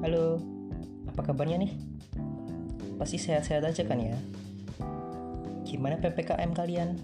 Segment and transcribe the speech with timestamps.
[0.00, 1.72] apa kabarnya nih?
[2.96, 4.16] Pasti sehat-sehat aja kan ya?
[5.68, 6.96] Gimana PPKM kalian?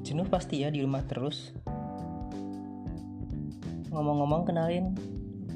[0.00, 1.52] Jenuh pasti ya di rumah terus.
[3.92, 4.96] Ngomong-ngomong kenalin,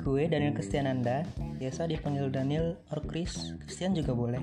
[0.05, 1.25] gue Daniel Kristiananda,
[1.57, 4.43] biasa dipanggil Daniel or Chris, Christian juga boleh.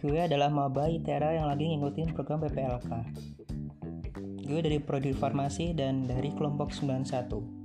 [0.00, 2.90] Gue adalah maba ITERA yang lagi ngikutin program PPLK.
[4.44, 7.63] Gue dari Prodi Farmasi dan dari kelompok 91.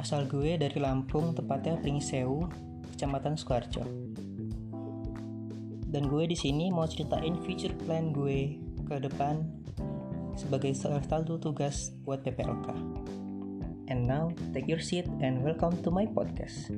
[0.00, 2.48] Asal gue dari Lampung, tepatnya Pringsewu,
[2.88, 3.84] Kecamatan Sukarjo.
[5.92, 8.56] Dan gue di sini mau ceritain future plan gue
[8.88, 9.44] ke depan
[10.40, 12.72] sebagai salah satu tugas buat PPLK.
[13.92, 16.72] And now, take your seat and welcome to my podcast.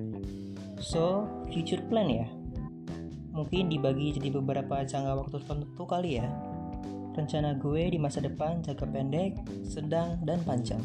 [0.83, 2.27] So, future plan ya?
[3.39, 6.27] Mungkin dibagi jadi beberapa jangka waktu tertentu kali ya.
[7.15, 10.83] Rencana gue di masa depan jangka pendek, sedang, dan panjang.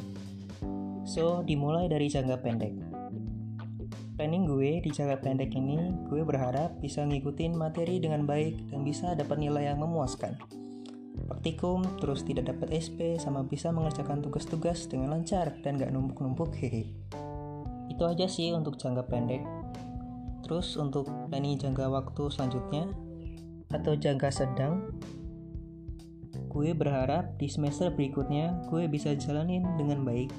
[1.07, 2.75] So, dimulai dari jangka pendek.
[4.19, 9.15] Planning gue di jangka pendek ini, gue berharap bisa ngikutin materi dengan baik dan bisa
[9.15, 10.35] dapat nilai yang memuaskan.
[11.31, 16.91] Praktikum, terus tidak dapat SP, sama bisa mengerjakan tugas-tugas dengan lancar dan gak numpuk-numpuk hehe.
[17.87, 19.47] Itu aja sih untuk jangka pendek.
[20.43, 22.83] Terus untuk planning jangka waktu selanjutnya,
[23.71, 24.91] atau jangka sedang,
[26.51, 30.31] gue berharap di semester berikutnya gue bisa jalanin dengan baik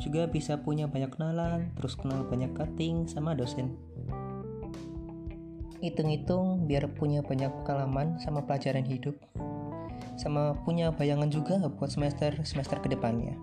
[0.00, 3.74] juga bisa punya banyak kenalan, terus kenal banyak cutting sama dosen.
[5.84, 9.14] Hitung-hitung biar punya banyak pengalaman sama pelajaran hidup,
[10.16, 13.36] sama punya bayangan juga buat semester-semester ke depannya.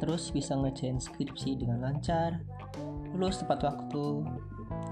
[0.00, 2.40] Terus bisa ngerjain skripsi dengan lancar,
[3.14, 4.24] lulus tepat waktu,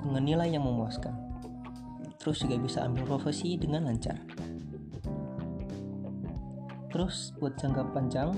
[0.05, 1.13] dengan nilai yang memuaskan.
[2.23, 4.21] Terus juga bisa ambil profesi dengan lancar.
[6.93, 8.31] Terus buat jangka panjang,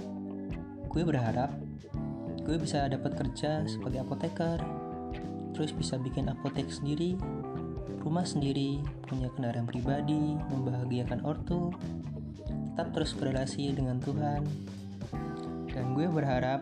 [0.94, 1.50] gue berharap
[2.46, 4.62] gue bisa dapat kerja sebagai apoteker
[5.52, 7.18] terus bisa bikin apotek sendiri
[8.00, 8.78] rumah sendiri
[9.10, 11.74] punya kendaraan pribadi membahagiakan ortu
[12.74, 14.42] tetap terus berrelasi dengan Tuhan.
[15.70, 16.58] Dan gue berharap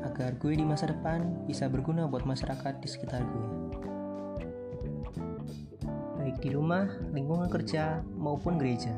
[0.00, 3.48] agar gue di masa depan bisa berguna buat masyarakat di sekitar gue.
[6.16, 8.96] Baik di rumah, lingkungan kerja, maupun gereja.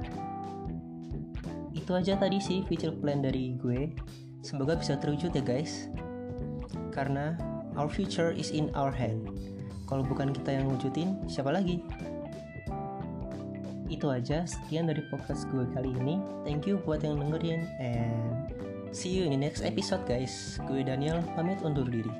[1.75, 3.91] Itu aja tadi sih future plan dari gue
[4.44, 5.88] Semoga bisa terwujud ya guys.
[6.93, 7.32] Karena
[7.81, 9.25] our future is in our hand.
[9.88, 11.81] Kalau bukan kita yang wujudin, siapa lagi?
[13.88, 16.21] Itu aja, sekian dari podcast gue kali ini.
[16.44, 18.53] Thank you buat yang dengerin and
[18.93, 20.61] see you in the next episode guys.
[20.69, 22.12] Gue Daniel, pamit undur diri.